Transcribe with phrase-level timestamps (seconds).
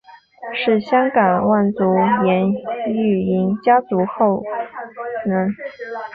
[0.55, 1.83] 是香港望族
[2.25, 2.49] 颜
[2.91, 4.41] 玉莹家族的后
[5.25, 5.53] 人。